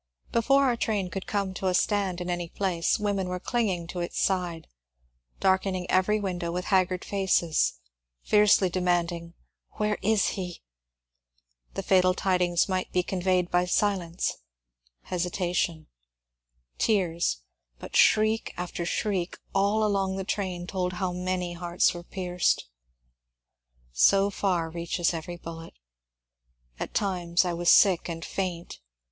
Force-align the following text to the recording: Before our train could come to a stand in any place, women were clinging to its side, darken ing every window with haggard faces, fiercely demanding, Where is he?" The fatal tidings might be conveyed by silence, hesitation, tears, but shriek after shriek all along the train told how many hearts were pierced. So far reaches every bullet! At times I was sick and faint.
Before 0.31 0.63
our 0.63 0.75
train 0.75 1.11
could 1.11 1.27
come 1.27 1.53
to 1.53 1.67
a 1.67 1.75
stand 1.75 2.21
in 2.21 2.27
any 2.31 2.49
place, 2.49 2.97
women 2.97 3.29
were 3.29 3.39
clinging 3.39 3.85
to 3.89 3.99
its 3.99 4.19
side, 4.19 4.65
darken 5.39 5.75
ing 5.75 5.87
every 5.91 6.19
window 6.19 6.51
with 6.51 6.65
haggard 6.73 7.05
faces, 7.05 7.73
fiercely 8.23 8.67
demanding, 8.67 9.35
Where 9.73 9.99
is 10.01 10.29
he?" 10.29 10.63
The 11.75 11.83
fatal 11.83 12.15
tidings 12.15 12.67
might 12.67 12.91
be 12.91 13.03
conveyed 13.03 13.51
by 13.51 13.65
silence, 13.65 14.37
hesitation, 15.03 15.85
tears, 16.79 17.41
but 17.77 17.95
shriek 17.95 18.55
after 18.57 18.87
shriek 18.87 19.37
all 19.53 19.83
along 19.85 20.15
the 20.15 20.23
train 20.23 20.65
told 20.65 20.93
how 20.93 21.11
many 21.13 21.53
hearts 21.53 21.93
were 21.93 22.01
pierced. 22.01 22.65
So 23.91 24.31
far 24.31 24.67
reaches 24.71 25.13
every 25.13 25.37
bullet! 25.37 25.75
At 26.79 26.95
times 26.95 27.45
I 27.45 27.53
was 27.53 27.69
sick 27.69 28.09
and 28.09 28.25
faint. 28.25 28.79